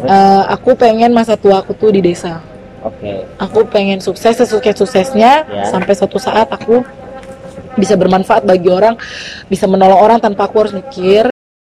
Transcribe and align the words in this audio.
Eh, 0.00 0.42
aku 0.48 0.72
pengen 0.76 1.12
masa 1.12 1.36
tua 1.36 1.60
aku 1.60 1.76
tuh 1.76 1.92
di 1.92 2.00
desa. 2.00 2.40
Oke. 2.80 3.28
Aku 3.36 3.68
pengen 3.68 4.00
sukses 4.00 4.40
sesukses-suksesnya 4.40 5.32
Ya. 5.44 5.64
sampai 5.68 5.92
suatu 5.92 6.16
saat 6.16 6.48
aku 6.48 6.80
bisa 7.76 7.94
bermanfaat 7.94 8.48
bagi 8.48 8.72
orang, 8.72 8.96
bisa 9.52 9.68
menolong 9.68 10.00
orang 10.00 10.18
tanpa 10.18 10.48
aku 10.48 10.64
harus 10.64 10.74
mikir. 10.74 11.28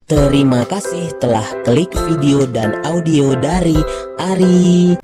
Terima 0.08 0.64
kasih 0.64 1.12
telah 1.20 1.44
klik 1.64 1.92
video 2.08 2.48
dan 2.48 2.80
audio 2.84 3.36
dari 3.36 3.76
Ari. 4.16 4.96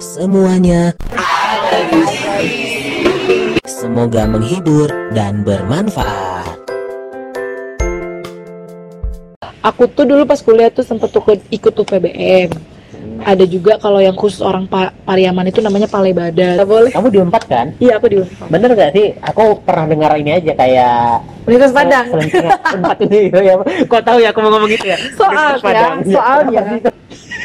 Semuanya 0.00 0.94
Semoga 3.64 4.24
menghibur 4.24 4.88
dan 5.12 5.44
bermanfaat. 5.44 6.33
Aku 9.64 9.88
tuh 9.88 10.04
dulu 10.04 10.28
pas 10.28 10.40
kuliah 10.44 10.68
tuh 10.68 10.84
sempet 10.84 11.08
tuh 11.08 11.24
ikut 11.48 11.72
UPBM. 11.72 12.52
Ada 13.24 13.44
juga 13.48 13.80
kalau 13.80 14.00
yang 14.00 14.12
khusus 14.12 14.44
orang 14.44 14.68
pa 14.68 14.92
Pariaman 15.08 15.48
itu 15.48 15.64
namanya 15.64 15.88
Palebada. 15.88 16.60
Boleh? 16.68 16.92
Kamu 16.92 17.08
di 17.08 17.20
Unpad 17.20 17.44
kan? 17.48 17.66
Iya, 17.80 17.96
aku 17.96 18.12
di 18.12 18.16
Unpad. 18.20 18.48
Bener 18.52 18.70
gak 18.76 18.92
sih? 18.92 19.16
Aku 19.24 19.64
pernah 19.64 19.88
dengar 19.88 20.12
ini 20.20 20.36
aja 20.36 20.52
kayak 20.52 21.24
Universitas 21.48 21.76
Padang. 21.80 22.06
Unpad 22.76 22.98
ini 23.08 23.32
ya. 23.32 23.54
Kok 23.88 24.02
tahu 24.04 24.18
ya 24.20 24.28
aku 24.32 24.40
mau 24.44 24.50
ngomong 24.56 24.70
gitu 24.72 24.84
ya? 24.88 24.98
Soalnya, 25.16 25.56
Padang. 25.60 25.96
soalnya 26.04 26.62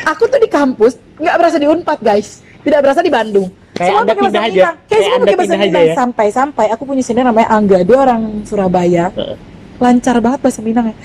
aku 0.07 0.23
tuh 0.27 0.39
di 0.39 0.49
kampus 0.51 0.99
nggak 1.19 1.35
berasa 1.35 1.57
di 1.59 1.67
Unpad 1.67 1.99
guys, 2.03 2.43
tidak 2.63 2.79
berasa 2.83 2.99
di 3.03 3.11
Bandung. 3.11 3.47
Kayak 3.75 3.91
Semua 3.95 4.03
pakai 4.03 4.19
bahasa. 4.19 4.39
Minang. 4.39 4.51
Kayak 4.59 4.75
Kayak 4.89 5.03
semua 5.03 5.19
pakai 5.19 5.37
bahasa 5.39 5.55
Minang 5.55 5.85
ya. 5.87 5.95
sampai-sampai 5.95 6.65
aku 6.75 6.83
punya 6.83 7.03
senior 7.03 7.25
namanya 7.27 7.47
Angga, 7.51 7.79
dia 7.83 7.97
orang 7.99 8.21
Surabaya. 8.43 9.05
Heeh. 9.15 9.48
Lancar 9.79 10.19
banget 10.19 10.39
bahasa 10.43 10.59
Minangnya. 10.59 10.95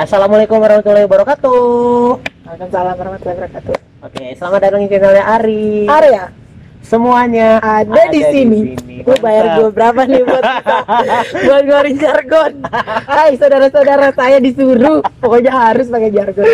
Assalamualaikum 0.00 0.56
warahmatullahi 0.56 1.04
wabarakatuh. 1.04 1.60
Waalaikumsalam 2.48 2.94
warahmatullahi 2.96 3.36
wabarakatuh. 3.44 3.74
Oke, 4.02 4.24
selamat 4.40 4.60
datang 4.64 4.80
di 4.82 4.88
channelnya 4.88 5.24
Ari. 5.28 5.86
Area 5.86 6.24
Semuanya 6.82 7.62
ada, 7.62 8.10
di 8.10 8.20
sini. 8.26 8.60
Lu 9.06 9.14
bayar 9.22 9.54
gue 9.54 9.70
Mantap. 9.70 9.74
berapa 9.78 10.00
nih 10.02 10.22
buat 10.26 10.44
buat 11.46 11.60
ngeluarin 11.62 11.96
jargon? 11.96 12.52
Hai 13.16 13.38
saudara-saudara 13.38 14.10
saya 14.12 14.42
disuruh 14.42 15.00
pokoknya 15.22 15.52
harus 15.54 15.86
pakai 15.86 16.10
jargon. 16.10 16.46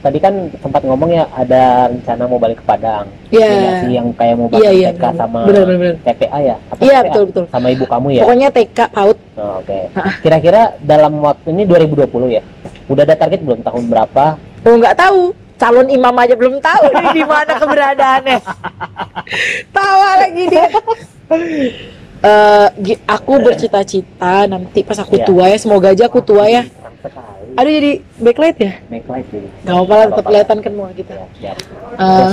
Tadi 0.00 0.18
kan 0.18 0.32
sempat 0.56 0.80
ngomong 0.80 1.10
ya 1.10 1.24
ada 1.30 1.62
rencana 1.86 2.22
mau 2.24 2.36
balik 2.36 2.58
ke 2.58 2.64
Padang. 2.64 3.04
Iya. 3.28 3.48
Sih, 3.80 3.92
yang 3.92 4.08
kayak 4.12 4.34
mau 4.34 4.48
balik 4.48 4.64
iya, 4.66 4.90
TK 4.90 4.96
benar. 4.98 5.12
sama 5.14 5.40
benar, 5.44 5.62
benar. 5.66 5.94
TPA 6.02 6.38
ya? 6.38 6.56
Iya, 6.78 6.96
TPA? 6.96 7.00
betul, 7.04 7.22
betul. 7.28 7.44
Sama 7.48 7.66
ibu 7.68 7.84
kamu 7.84 8.06
ya? 8.10 8.22
Pokoknya 8.24 8.48
TK 8.50 8.78
PAUD 8.90 9.18
Oh, 9.36 9.52
Oke. 9.60 9.78
Kira-kira 10.20 10.60
dalam 10.80 11.12
waktu 11.18 11.48
ini 11.50 11.62
2020 11.64 12.08
ya? 12.30 12.42
Udah 12.86 13.02
ada 13.02 13.14
target 13.14 13.40
belum 13.40 13.60
tahun 13.60 13.82
berapa? 13.86 14.24
Oh 14.62 14.74
nggak 14.74 14.96
tahu. 14.96 15.22
Calon 15.54 15.86
imam 15.86 16.16
aja 16.16 16.32
belum 16.32 16.56
tahu 16.58 16.84
di 17.12 17.20
mana 17.22 17.52
keberadaannya. 17.54 18.38
Tawa 19.76 20.10
lagi 20.18 20.44
dia. 20.48 20.66
Eh, 22.20 22.68
gi- 22.78 23.00
aku 23.06 23.40
bercita-cita 23.40 24.44
nanti 24.44 24.84
pas 24.84 24.96
aku 24.98 25.16
Iya. 25.16 25.24
tua 25.24 25.44
ya, 25.46 25.56
semoga 25.56 25.88
aja 25.88 26.04
aku 26.04 26.20
tua 26.20 26.44
ya. 26.46 26.68
Aduh 27.60 27.70
jadi 27.70 27.92
backlight 28.16 28.56
ya? 28.56 28.72
Backlight 28.88 29.26
jadi. 29.28 29.48
Gak 29.62 29.74
apa-apa 29.76 29.92
lah, 29.92 30.06
tetap 30.08 30.24
kelihatan 30.24 30.56
kan 30.64 30.70
semua 30.72 30.88
kita. 30.96 31.12
Ya, 31.12 31.52
ya. 31.52 31.52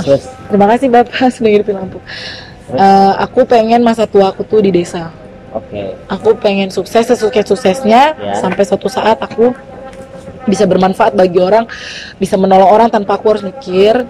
Terus. 0.00 0.24
terima 0.48 0.66
kasih 0.72 0.86
Bapak 0.88 1.28
sudah 1.36 1.50
ngidupin 1.52 1.76
lampu. 1.76 1.98
Eh, 2.68 3.12
aku 3.20 3.40
pengen 3.44 3.80
masa 3.80 4.08
tua 4.08 4.32
aku 4.32 4.40
tuh 4.42 4.64
di 4.64 4.72
desa. 4.72 5.12
Oke. 5.52 5.92
Aku 6.08 6.32
pengen 6.36 6.68
sukses 6.68 7.04
sesukses-suksesnya 7.04 8.02
Ya. 8.16 8.34
sampai 8.36 8.64
suatu 8.64 8.88
saat 8.88 9.20
aku 9.20 9.52
bisa 10.44 10.64
bermanfaat 10.64 11.12
bagi 11.12 11.40
orang, 11.40 11.68
bisa 12.16 12.40
menolong 12.40 12.68
orang 12.68 12.88
tanpa 12.88 13.20
aku 13.20 13.36
harus 13.36 13.44
mikir. 13.44 14.04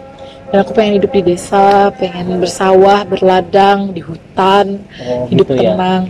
Dan 0.49 0.65
aku 0.65 0.73
pengen 0.73 0.97
hidup 0.97 1.13
di 1.13 1.35
desa, 1.35 1.93
pengen 1.93 2.41
bersawah, 2.41 3.05
berladang 3.05 3.91
di 3.93 4.01
hutan, 4.01 4.81
Oh, 5.03 5.27
hidup 5.29 5.45
gitu 5.51 5.61
ya. 5.61 5.75
tenang. 5.75 6.03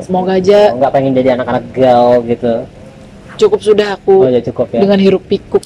Semoga 0.00 0.38
aja 0.38 0.70
Oh, 0.70 0.78
nggak 0.78 0.92
pengen 0.92 1.12
jadi 1.12 1.28
anak-anak 1.34 1.64
gal 1.74 2.20
gitu. 2.24 2.54
Cukup 3.40 3.60
sudah 3.60 3.88
Oh, 3.90 3.96
aku 3.96 4.14
ya 4.28 4.40
cukup 4.42 4.66
ya. 4.70 4.80
dengan 4.84 4.98
hiruk 4.98 5.24
pikuk. 5.24 5.64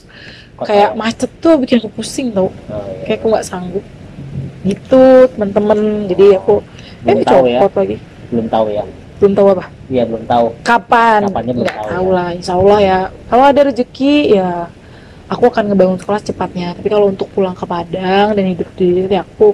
Kota 0.55 0.71
Kayak 0.71 0.91
ya? 0.91 0.97
macet 0.97 1.31
tuh 1.39 1.55
bikin 1.59 1.83
aku 1.83 1.91
pusing 1.93 2.31
tau. 2.31 2.47
Oh, 2.47 2.53
iya. 2.71 3.03
Kayak 3.05 3.19
aku 3.19 3.27
nggak 3.29 3.45
sanggup. 3.45 3.85
Gitu 4.63 5.03
teman-teman. 5.31 5.79
Jadi 6.07 6.27
aku 6.35 6.55
eh 7.05 7.13
Belum 7.13 7.21
tahu 7.23 7.45
ya. 7.45 7.59
lagi. 7.67 7.97
Belum 8.31 8.47
tahu 8.49 8.67
ya. 8.71 8.85
Belum 9.15 9.33
tahu 9.33 9.47
apa. 9.53 9.65
Iya, 9.87 10.03
belum 10.05 10.25
tahu. 10.25 10.47
Kapan? 10.63 11.21
Kapannya 11.29 11.53
belum 11.53 11.65
Nggak 11.65 11.77
tahu 11.77 11.91
tahu 11.91 12.07
ya. 12.07 12.15
lah. 12.17 12.29
Insya 12.33 12.53
Allah 12.55 12.79
ya. 12.81 12.99
Kalau 13.29 13.45
ada 13.45 13.61
rezeki 13.67 14.15
ya 14.33 14.49
aku 15.25 15.45
akan 15.49 15.65
ngebangun 15.69 15.99
sekolah 15.99 16.19
secepatnya. 16.21 16.69
Tapi 16.75 16.89
kalau 16.89 17.07
untuk 17.09 17.29
pulang 17.31 17.53
ke 17.53 17.65
Padang 17.65 18.33
dan 18.33 18.45
hidup 18.45 18.69
di 18.75 19.05
sini 19.05 19.17
aku 19.17 19.53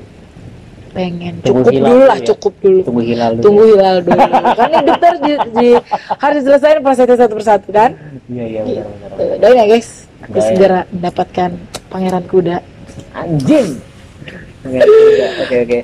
pengen 0.91 1.35
Tunggu 1.41 1.63
cukup 1.63 1.73
hilal 1.73 1.89
dulu 1.89 2.03
lah, 2.05 2.19
ya. 2.19 2.27
cukup 2.35 2.53
dulu. 2.59 2.79
Tunggu 2.83 3.03
hilal 3.07 3.31
dulu. 3.39 3.45
Tunggu 3.47 3.63
hilal 3.71 3.97
dulu. 4.03 4.21
kan 4.59 4.71
hidup 4.75 4.95
tuh 4.99 5.07
harus, 5.07 5.21
di, 5.23 5.33
di- 5.55 5.83
harus 6.19 6.37
diselesaikan 6.43 6.81
prosesnya 6.83 7.17
satu 7.17 7.35
persatu 7.39 7.69
kan. 7.71 7.91
Iya, 8.27 8.45
iya, 8.47 8.61
benar, 8.63 8.87
benar. 8.87 9.11
Eh, 9.19 9.37
Doain 9.39 9.57
ya 9.57 9.67
guys. 9.67 9.89
Aku 10.21 10.37
Doain. 10.37 10.49
segera 10.51 10.81
mendapatkan 10.91 11.51
pangeran 11.89 12.25
kuda. 12.27 12.57
Anjing. 13.15 13.69
Oke, 14.61 14.79
oke, 15.41 15.57
oke. 15.65 15.79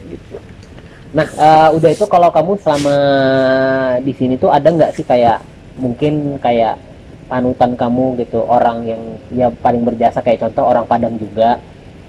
Nah, 1.17 1.27
eh, 1.27 1.69
udah 1.73 1.91
itu 1.91 2.05
kalau 2.05 2.29
kamu 2.29 2.53
selama 2.61 2.97
di 4.05 4.13
sini 4.13 4.35
tuh 4.37 4.53
ada 4.53 4.69
nggak 4.69 4.93
sih 4.93 5.07
kayak 5.07 5.41
mungkin 5.81 6.37
kayak 6.37 6.77
panutan 7.27 7.75
kamu 7.75 8.21
gitu 8.21 8.45
orang 8.45 8.87
yang 8.87 9.03
ya 9.35 9.49
paling 9.59 9.83
berjasa 9.83 10.23
kayak 10.23 10.47
contoh 10.47 10.63
orang 10.63 10.87
Padang 10.87 11.19
juga 11.19 11.59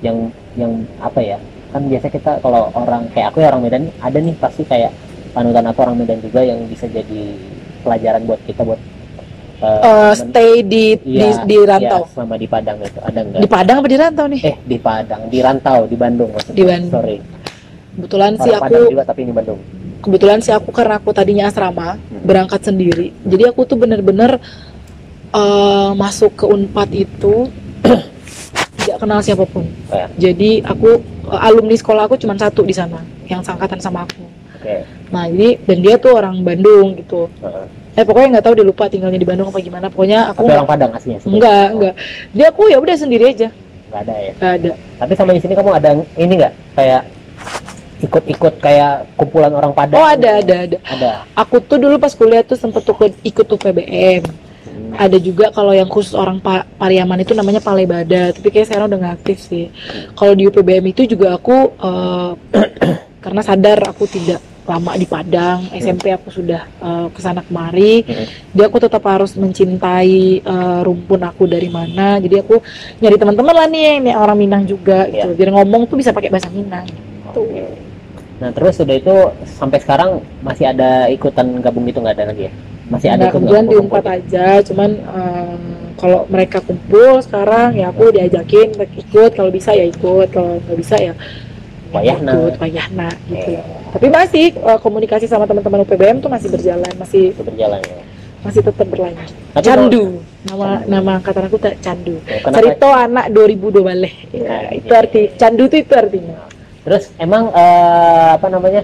yang 0.06 0.30
yang 0.54 0.86
apa 1.02 1.20
ya 1.24 1.38
kan 1.68 1.82
biasa 1.84 2.08
kita 2.08 2.32
kalau 2.40 2.72
orang 2.72 3.06
kayak 3.12 3.28
aku 3.30 3.38
ya 3.40 3.48
orang 3.50 3.62
Medan 3.62 3.84
ada 3.98 4.18
nih 4.18 4.36
pasti 4.36 4.64
kayak 4.64 4.92
panutan 5.32 5.66
aku 5.66 5.80
orang 5.82 5.96
Medan 5.96 6.20
juga 6.20 6.42
yang 6.42 6.60
bisa 6.66 6.88
jadi 6.88 7.24
pelajaran 7.82 8.24
buat 8.24 8.42
kita 8.44 8.64
buat 8.64 8.80
Eh, 9.58 9.74
men- 9.74 10.14
stay 10.14 10.62
di, 10.62 10.94
di 10.96 11.18
iya, 11.18 11.42
di 11.42 11.58
rantau. 11.60 12.06
iya, 12.06 12.14
selama 12.14 12.38
di 12.38 12.46
Padang 12.46 12.78
itu 12.78 13.00
ada 13.02 13.20
nggak? 13.20 13.42
Di 13.42 13.50
Padang 13.50 13.76
apa 13.76 13.88
di 13.88 13.98
rantau 13.98 14.26
nih? 14.28 14.42
eh 14.44 14.56
di 14.62 14.78
Padang 14.78 15.22
di 15.26 15.40
rantau 15.42 15.80
di 15.84 15.98
Bandung 15.98 16.30
maksudnya. 16.30 16.54
Di 16.54 16.64
Bandung. 16.64 16.94
sorry. 16.94 17.18
Kebetulan 17.90 18.32
sih 18.38 18.54
aku 18.54 18.64
Padang 18.70 18.92
juga 18.94 19.04
tapi 19.04 19.20
ini 19.20 19.34
Bandung. 19.34 19.60
kebetulan 19.98 20.40
sih 20.40 20.54
aku 20.54 20.70
karena 20.70 20.94
aku 20.96 21.10
tadinya 21.10 21.50
asrama 21.50 21.98
berangkat 22.22 22.62
sendiri. 22.64 23.10
Jadi 23.24 23.44
aku 23.46 23.66
tuh 23.66 23.76
bener-bener 23.76 24.38
eh, 25.34 25.90
masuk 25.96 26.38
ke 26.38 26.46
unpad 26.46 26.90
itu 26.94 27.50
tidak 28.78 28.98
kenal 29.00 29.20
siapa 29.20 29.42
pun. 29.44 29.66
Kayak, 29.90 30.10
jadi 30.16 30.50
aku 30.64 31.02
alumni 31.36 31.76
sekolah 31.76 32.08
aku 32.08 32.16
cuma 32.16 32.40
satu 32.40 32.64
di 32.64 32.72
sana 32.72 33.04
yang 33.28 33.44
sangkatan 33.44 33.80
sama 33.84 34.08
aku. 34.08 34.24
Oke. 34.58 34.84
Nah 35.12 35.28
jadi 35.28 35.50
dan 35.68 35.78
dia 35.84 35.96
tuh 36.00 36.16
orang 36.16 36.40
Bandung 36.42 36.96
gitu. 36.96 37.28
Heeh. 37.44 37.66
eh 37.98 38.06
pokoknya 38.06 38.38
nggak 38.38 38.46
tahu 38.46 38.54
dia 38.62 38.66
lupa 38.66 38.86
tinggalnya 38.86 39.20
di 39.20 39.28
Bandung 39.28 39.50
apa 39.50 39.60
gimana. 39.60 39.92
Pokoknya 39.92 40.32
aku 40.32 40.48
tapi 40.48 40.56
orang 40.56 40.70
Padang 40.70 40.92
aslinya 40.96 41.20
sih. 41.20 41.30
Enggak 41.30 41.66
enggak 41.76 41.94
dia 42.32 42.46
aku 42.48 42.62
ya 42.72 42.78
udah 42.80 42.96
sendiri 42.96 43.26
aja. 43.34 43.50
Nggak 43.92 44.02
ada 44.08 44.16
ya? 44.16 44.34
Nggak 44.38 44.54
ada. 44.54 44.72
Tapi 45.04 45.12
sama 45.18 45.32
di 45.36 45.42
sini 45.44 45.54
kamu 45.58 45.72
ada 45.76 45.90
ini 46.16 46.34
nggak? 46.38 46.54
Kayak 46.78 47.02
ikut-ikut 47.98 48.54
kayak 48.62 49.10
kumpulan 49.18 49.50
orang 49.58 49.74
Padang 49.74 49.98
oh 49.98 50.08
ada 50.08 50.40
ada 50.40 50.56
ada. 50.70 50.78
Ada. 50.86 51.12
Aku 51.34 51.58
tuh 51.60 51.82
dulu 51.82 51.98
pas 51.98 52.14
kuliah 52.14 52.46
tuh 52.46 52.56
sempet 52.56 52.86
ikut 53.26 53.46
UPBM 53.50 54.22
Hmm. 54.24 54.47
Ada 54.98 55.18
juga 55.22 55.54
kalau 55.54 55.72
yang 55.72 55.88
khusus 55.88 56.18
orang 56.18 56.42
pa 56.42 56.66
Pariaman 56.66 57.22
itu 57.22 57.38
namanya 57.38 57.62
Palebada 57.62 58.34
tapi 58.34 58.50
kayak 58.50 58.68
sekarang 58.68 58.90
udah 58.90 59.00
nggak 59.00 59.16
aktif 59.22 59.38
sih. 59.46 59.70
Kalau 60.18 60.34
di 60.34 60.50
UPBM 60.50 60.86
itu 60.90 61.06
juga 61.06 61.38
aku 61.38 61.78
eh, 61.78 62.32
karena 63.24 63.42
sadar 63.46 63.80
aku 63.88 64.10
tidak 64.10 64.42
lama 64.68 65.00
di 65.00 65.08
Padang 65.08 65.72
SMP 65.72 66.12
aku 66.12 66.28
sudah 66.28 66.68
eh, 66.68 67.08
ke 67.14 67.20
sana 67.22 67.46
kemari. 67.46 68.04
Hmm. 68.04 68.28
jadi 68.52 68.64
aku 68.68 68.78
tetap 68.84 69.04
harus 69.08 69.38
mencintai 69.38 70.44
eh, 70.44 70.80
rumpun 70.84 71.22
aku 71.24 71.48
dari 71.48 71.70
mana. 71.72 72.18
Jadi 72.20 72.36
aku 72.42 72.60
nyari 73.00 73.16
teman-teman 73.16 73.54
lah 73.56 73.68
nih 73.70 73.82
yang 74.02 74.20
orang 74.20 74.38
Minang 74.38 74.64
juga 74.68 75.08
gitu. 75.08 75.32
Biar 75.38 75.50
ngomong 75.56 75.88
tuh 75.88 75.96
bisa 76.02 76.12
pakai 76.12 76.34
bahasa 76.34 76.52
Minang. 76.52 76.86
Gitu. 77.38 77.44
nah 78.38 78.54
terus 78.54 78.78
udah 78.78 78.96
itu 78.96 79.16
sampai 79.58 79.82
sekarang 79.82 80.22
masih 80.46 80.70
ada 80.70 81.10
ikutan 81.10 81.58
gabung 81.58 81.90
gitu 81.90 82.06
nggak 82.06 82.22
ada 82.22 82.30
lagi 82.30 82.50
ya 82.50 82.54
masih 82.88 83.10
ada 83.12 83.16
Nggak, 83.18 83.28
ikut 83.28 83.36
kebetulan 83.42 83.66
di 83.68 83.76
Unpad 83.76 84.06
aja, 84.08 84.48
cuman 84.64 84.90
em, 84.96 85.62
kalau 85.98 86.20
mereka 86.30 86.58
kumpul 86.64 87.20
sekarang 87.20 87.76
ya 87.76 87.92
aku 87.92 88.12
diajakin 88.16 88.78
ikut, 88.80 89.32
kalau 89.36 89.52
bisa 89.52 89.76
ya 89.76 89.86
ikut, 89.86 90.28
kalau 90.32 90.64
nggak 90.64 90.78
bisa 90.78 90.96
ya 90.96 91.14
Wayahna. 91.92 92.32
ikut, 92.32 92.54
wayahna 92.60 93.10
gitu. 93.28 93.60
Eh. 93.60 93.64
Tapi 93.92 94.08
masih 94.12 94.46
eh, 94.56 94.80
komunikasi 94.80 95.26
sama 95.28 95.48
teman-teman 95.48 95.84
UPBM 95.84 96.20
tuh 96.20 96.32
masih 96.32 96.48
berjalan, 96.52 96.94
masih 97.00 97.36
berjalan 97.36 97.80
ya 97.84 98.00
masih 98.46 98.62
tetap 98.62 98.88
berlanjut. 98.88 99.34
Tapi 99.52 99.66
Candu, 99.66 100.04
nama 100.48 100.68
nama 100.86 101.12
angkatan 101.20 101.44
aku 101.50 101.58
tak 101.58 101.76
Candu. 101.82 102.16
Oh, 102.22 102.40
kenapa? 102.46 102.58
Cerita 102.62 102.90
anak 102.94 103.26
2000 103.34 103.82
baleh. 103.84 104.14
Ya, 104.32 104.40
Nah, 104.46 104.62
itu 104.72 104.88
iya. 104.94 105.02
arti 105.02 105.22
Candu 105.36 105.64
itu 105.68 105.78
itu 105.82 105.94
artinya. 105.98 106.38
Terus 106.86 107.04
emang 107.18 107.52
eh, 107.52 108.30
apa 108.38 108.48
namanya 108.48 108.82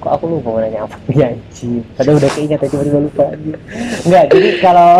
kok 0.00 0.12
aku 0.12 0.24
lupa 0.28 0.48
mau 0.52 0.60
nanya 0.60 0.84
apa 0.84 0.96
ya 1.12 1.32
anjing. 1.32 1.82
Padahal 1.96 2.16
udah 2.20 2.30
keinget 2.36 2.58
aja 2.60 2.68
tiba-tiba 2.70 2.98
lupa 3.00 3.24
enggak 4.06 4.24
jadi 4.32 4.48
kalau 4.60 4.92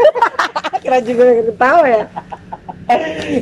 kira 0.82 0.98
juga 1.02 1.24
ketawa 1.46 1.84
ya. 1.86 2.02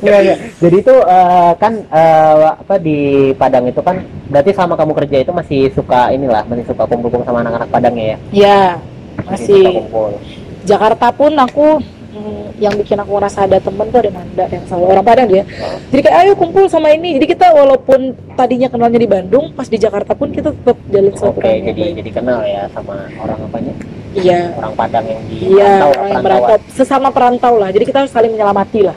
Enggak 0.01 0.19
enggak. 0.25 0.39
Jadi 0.61 0.77
itu 0.81 0.95
eh, 0.97 1.53
kan 1.61 1.73
eh, 1.89 2.47
apa 2.57 2.75
di 2.81 2.99
Padang 3.37 3.65
itu 3.69 3.81
kan 3.81 3.97
berarti 4.29 4.51
selama 4.53 4.75
kamu 4.77 4.93
kerja 5.05 5.17
itu 5.25 5.33
masih 5.33 5.61
suka 5.73 6.13
inilah 6.13 6.43
masih 6.49 6.65
suka 6.65 6.83
kumpul-kumpul 6.89 7.27
sama 7.27 7.45
anak-anak 7.45 7.69
Padangnya 7.69 8.05
ya? 8.05 8.17
Ya 8.33 8.59
suka 9.21 9.31
masih 9.33 9.63
kumpul. 9.85 10.11
Jakarta 10.65 11.13
pun 11.13 11.33
aku 11.37 11.81
yang 12.59 12.75
bikin 12.79 12.99
aku 13.01 13.11
ngerasa 13.19 13.51
ada 13.51 13.59
temen 13.59 13.87
tuh 13.91 13.99
ada 13.99 14.11
Nanda 14.15 14.45
yang 14.47 14.65
selalu 14.71 14.85
orang 14.95 15.05
Padang 15.05 15.29
dia 15.29 15.43
jadi 15.91 16.01
kayak 16.11 16.17
ayo 16.27 16.33
kumpul 16.35 16.65
sama 16.67 16.91
ini. 16.91 17.19
Jadi 17.19 17.27
kita 17.37 17.55
walaupun 17.55 18.15
tadinya 18.35 18.67
kenalnya 18.67 18.99
di 18.99 19.09
Bandung 19.11 19.55
pas 19.55 19.71
di 19.71 19.79
Jakarta 19.79 20.15
pun 20.19 20.35
kita 20.35 20.51
tetap 20.51 20.75
jalin 20.91 21.15
oke 21.15 21.39
jadi 21.43 21.71
baik. 21.71 21.95
jadi 22.03 22.11
kenal 22.11 22.41
ya 22.43 22.63
sama 22.75 23.07
orang 23.21 23.39
apanya? 23.47 23.75
Iya. 24.15 24.41
Orang 24.59 24.75
Padang 24.79 25.05
yang 25.07 25.23
di 25.27 25.37
iya 25.55 25.71
perantau, 25.83 25.91
orang 25.91 26.09
yang 26.11 26.23
perantauan. 26.23 26.51
merantau 26.51 26.75
sesama 26.75 27.09
perantau 27.11 27.55
lah. 27.59 27.69
Jadi 27.71 27.85
kita 27.87 27.99
harus 28.07 28.13
saling 28.15 28.33
menyelamati 28.35 28.81
lah 28.87 28.97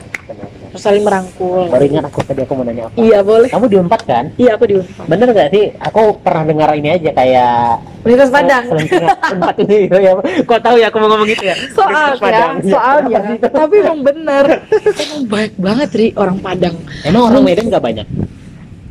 Harus 0.68 0.82
saling 0.84 1.00
merangkul. 1.00 1.64
Baru 1.72 1.84
ingat 1.88 2.04
aku 2.12 2.20
tadi 2.20 2.44
aku 2.44 2.52
mau 2.52 2.64
nanya 2.68 2.92
apa. 2.92 2.96
Iya 3.00 3.18
boleh. 3.24 3.48
Kamu 3.48 3.66
di 3.72 3.76
Unpad 3.80 4.02
kan? 4.04 4.24
Iya 4.36 4.50
aku 4.60 4.64
di 4.68 4.74
Unpad 4.76 5.04
bener 5.08 5.28
gak 5.32 5.48
sih? 5.56 5.64
Aku 5.80 6.00
pernah 6.20 6.44
dengar 6.44 6.68
ini 6.76 6.88
aja 6.92 7.10
kayak 7.16 7.56
Universitas 8.04 8.32
Padang. 8.36 8.64
Selengkingan 8.68 9.18
Unpad 9.40 9.56
ini 9.64 9.76
gitu 9.88 9.96
ya. 9.96 10.12
Kok 10.44 10.60
tahu 10.60 10.76
ya 10.76 10.86
aku 10.92 10.96
mau 11.00 11.08
ngomong 11.08 11.28
gitu 11.32 11.44
ya? 11.48 11.56
Soalnya 11.72 12.20
Padang. 12.20 12.52
soalnya. 12.60 13.18
Sih 13.24 13.38
tapi 13.40 13.74
emang 13.80 14.00
bener. 14.04 14.44
Emang 14.92 15.22
baik 15.24 15.52
banget 15.56 15.88
ri 15.96 16.06
orang 16.20 16.38
Padang. 16.44 16.76
Emang 17.08 17.22
orang 17.32 17.42
Medan 17.42 17.72
gak 17.72 17.84
banyak? 17.84 18.06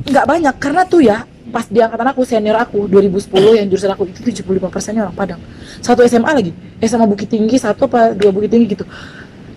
Nggak 0.08 0.26
banyak 0.26 0.56
karena 0.58 0.82
tuh 0.88 1.02
ya 1.04 1.18
pas 1.48 1.64
di 1.68 1.80
angkatan 1.80 2.12
aku 2.12 2.28
senior 2.28 2.60
aku 2.60 2.92
2010 2.92 3.32
yang 3.56 3.68
jurusan 3.72 3.92
aku 3.96 4.04
itu 4.12 4.20
75 4.44 4.68
persennya 4.68 5.08
orang 5.08 5.16
Padang. 5.16 5.40
Satu 5.80 6.02
SMA 6.04 6.32
lagi. 6.32 6.52
SMA 6.84 7.06
Bukit 7.06 7.30
Tinggi 7.30 7.56
satu 7.56 7.86
apa 7.86 8.18
dua 8.18 8.34
Bukit 8.34 8.52
Tinggi 8.52 8.76
gitu. 8.76 8.84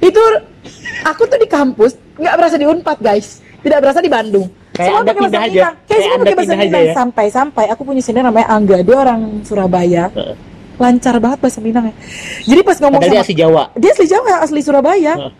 Itu 0.00 0.23
aku 1.05 1.23
tuh 1.28 1.38
di 1.38 1.49
kampus 1.50 1.99
nggak 2.20 2.34
berasa 2.37 2.56
di 2.56 2.67
Unpad 2.67 2.99
guys 3.00 3.28
tidak 3.61 3.78
berasa 3.81 3.99
di 3.99 4.08
Bandung 4.08 4.49
Kayak 4.70 4.87
Semua 4.87 5.02
pakai 5.02 5.20
bahasa. 5.20 5.34
Minang. 5.34 5.50
kayak 5.50 5.72
Kayak 5.82 6.00
semua 6.00 6.17
pakai 6.17 6.37
bahasa 6.37 6.55
Minang 6.55 6.82
ya. 6.82 6.94
sampai 6.94 7.26
sampai 7.28 7.64
aku 7.69 7.82
punya 7.82 8.00
senior 8.00 8.25
namanya 8.25 8.49
Angga 8.49 8.78
dia 8.78 8.96
orang 8.96 9.20
Surabaya 9.43 10.05
lancar 10.76 11.14
banget 11.19 11.38
bahasa 11.38 11.58
Minangnya 11.58 11.94
jadi 12.43 12.61
pas 12.62 12.76
ngomong 12.78 12.96
padahal 12.99 13.11
dia 13.11 13.19
sama 13.19 13.26
asli 13.26 13.34
Jawa 13.34 13.62
dia 13.75 13.90
asli 13.90 14.06
Jawa 14.06 14.32
asli 14.40 14.61
Surabaya 14.61 15.12
Heeh. 15.19 15.32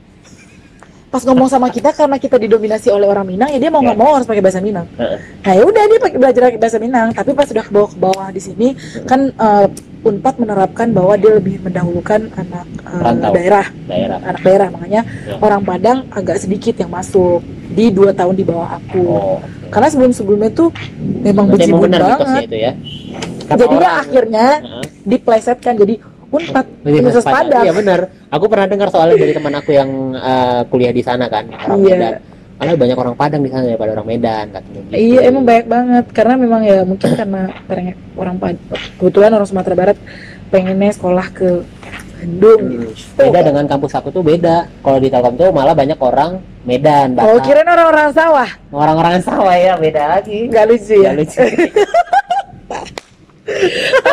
pas 1.09 1.23
ngomong 1.23 1.49
sama 1.49 1.67
kita 1.69 1.91
karena 1.91 2.17
kita 2.17 2.37
didominasi 2.37 2.87
oleh 2.88 3.05
orang 3.05 3.25
Minang 3.25 3.49
ya 3.49 3.59
dia 3.59 3.67
mau 3.69 3.81
Ya. 3.81 3.87
nggak 3.88 3.99
mau 3.99 4.11
harus 4.12 4.26
pakai 4.26 4.41
bahasa 4.41 4.61
Minang 4.61 4.85
Heeh. 4.93 5.17
nah 5.41 5.53
ya 5.55 5.62
udah 5.65 5.83
dia 5.85 5.99
pakai 5.99 6.19
belajar 6.19 6.43
bahasa 6.55 6.76
Minang 6.76 7.09
tapi 7.11 7.31
pas 7.33 7.47
sudah 7.47 7.62
ke 7.62 7.71
bawah 7.71 7.88
ke 7.88 7.99
bawah 7.99 8.29
di 8.29 8.41
sini 8.41 8.69
kan 9.05 9.31
eh, 9.31 9.67
Unpad 10.11 10.35
menerapkan 10.37 10.91
bahwa 10.91 11.15
dia 11.15 11.33
lebih 11.33 11.57
mendahulukan 11.61 12.21
anak 12.35 12.67
Perantau. 12.81 13.31
daerah 13.33 13.67
daerah 13.87 14.19
anak 14.21 14.41
daerah 14.43 14.69
makanya 14.69 15.03
Ya. 15.23 15.35
orang 15.39 15.62
Padang 15.62 15.99
agak 16.11 16.37
sedikit 16.37 16.75
yang 16.77 16.91
masuk 16.91 17.41
di 17.71 17.89
dua 17.89 18.11
tahun 18.11 18.35
di 18.35 18.43
bawah 18.43 18.75
aku 18.75 19.03
oh 19.03 19.39
karena 19.71 19.87
sebelum 19.87 20.11
sebelumnya 20.11 20.51
tuh 20.51 20.75
memang 20.99 21.47
mitosnya 21.47 21.79
banget 22.19 22.43
itu 22.45 22.59
ya 22.59 22.73
Kata 23.47 23.59
jadinya 23.61 23.79
orang- 23.89 24.01
akhirnya 24.01 24.47
Heeh. 24.61 24.85
diplesetkan 25.05 25.75
jadi 25.77 25.95
Unpad 26.31 26.67
Universitas 26.85 27.27
Padang. 27.27 27.67
Iya 27.67 27.75
benar. 27.75 28.01
Aku 28.31 28.47
pernah 28.47 28.62
dengar 28.65 28.87
soalnya 28.87 29.19
dari 29.19 29.35
teman 29.35 29.51
aku 29.53 29.75
yang 29.75 29.91
eh, 30.15 30.62
kuliah 30.65 30.95
di 30.95 31.03
sana 31.03 31.27
kan, 31.27 31.51
orang 31.51 31.79
Iya. 31.81 31.97
Medan. 31.99 32.12
Karena 32.61 32.77
banyak 32.77 32.99
orang 32.99 33.15
Padang 33.17 33.41
di 33.41 33.49
sana 33.49 33.65
daripada 33.65 33.91
orang 33.93 34.05
Medan 34.07 34.47
katanya. 34.53 34.81
gitu. 34.85 34.93
Iya 34.93 35.21
emang 35.25 35.43
banyak 35.43 35.67
banget 35.67 36.05
karena 36.12 36.35
memang 36.37 36.61
ya 36.62 36.79
mungkin 36.85 37.09
karena 37.11 37.43
pengen 37.65 37.97
orang 38.15 38.37
Pad- 38.37 38.61
kebetulan 38.95 39.33
orang 39.33 39.49
Sumatera 39.49 39.75
Barat 39.75 39.97
pengennya 40.47 40.93
sekolah 40.93 41.27
ke 41.31 41.65
Bandung 42.15 42.61
Hmm. 42.61 42.73
gitu. 42.85 43.17
Beda 43.17 43.41
dengan 43.41 43.65
kampus 43.65 43.93
aku 43.95 44.09
tuh 44.11 44.21
beda. 44.21 44.69
Kalau 44.79 44.99
di 44.99 45.09
Telkom 45.09 45.35
tuh 45.35 45.49
malah 45.49 45.73
banyak 45.73 45.97
orang 45.99 46.37
Medan, 46.61 47.17
Oh 47.17 47.41
kirain 47.41 47.65
orang-orang 47.65 48.12
sawah 48.12 48.45
Orang-orang 48.69 49.17
sawah 49.19 49.57
ya 49.57 49.73
beda 49.75 50.12
lagi. 50.12 50.45
nggak 50.47 50.65
lucu 50.69 50.95
ya? 50.95 51.11
Nggak 51.11 51.17
lucu. 51.19 51.41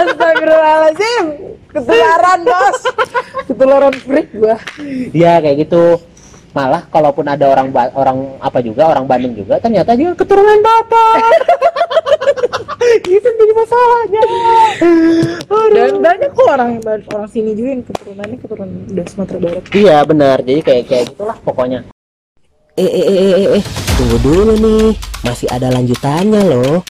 Astagfirullahaladzim 0.07 1.25
ketularan 1.69 2.39
bos 2.41 2.79
ketularan 3.45 3.93
freak 3.99 4.27
gua 4.33 4.57
Iya 5.11 5.37
kayak 5.39 5.57
gitu. 5.61 5.99
Malah 6.57 6.89
kalaupun 6.89 7.29
ada 7.29 7.45
orang 7.53 7.69
orang 7.93 8.17
apa 8.41 8.65
juga 8.65 8.89
orang 8.89 9.05
Bandung 9.05 9.37
juga 9.37 9.61
ternyata 9.61 9.93
dia 9.93 10.09
keturunan 10.17 10.57
Batak. 10.57 11.21
itu 13.05 13.29
jadi 13.29 13.53
masalahnya. 13.53 14.21
dan 15.69 15.93
banyak 16.01 16.29
kok 16.33 16.47
orang 16.49 16.71
orang 17.13 17.29
sini 17.29 17.53
juga 17.53 17.69
yang 17.77 17.83
keturunannya 17.85 18.37
keturunan 18.41 18.69
udah 18.89 19.05
Sumatera 19.05 19.37
Barat 19.37 19.63
Iya 19.69 19.97
benar. 20.01 20.37
Jadi 20.41 20.61
kayak 20.65 20.83
kayak 20.89 21.05
gitulah 21.13 21.37
pokoknya. 21.45 21.79
Eh, 22.77 22.85
eh, 22.85 23.05
eh, 23.05 23.17
eh, 23.33 23.47
eh, 23.57 23.63
tunggu 23.97 24.17
dulu 24.21 24.53
nih, 24.57 24.93
masih 25.25 25.49
ada 25.49 25.73
lanjutannya 25.73 26.41
loh. 26.45 26.85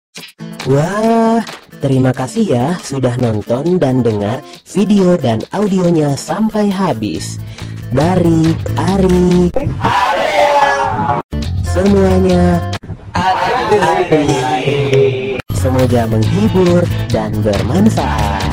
Wah, 0.66 1.38
terima 1.78 2.10
kasih 2.10 2.42
ya 2.42 2.66
sudah 2.82 3.14
nonton 3.22 3.78
dan 3.78 4.02
dengar 4.02 4.42
video 4.66 5.14
dan 5.14 5.42
audionya 5.54 6.18
sampai 6.18 6.70
habis. 6.74 7.38
Dari 7.94 8.50
Ari. 8.74 9.50
Semuanya. 11.62 12.58
Semoga 15.54 16.02
menghibur 16.10 16.82
dan 17.10 17.30
bermanfaat. 17.42 18.45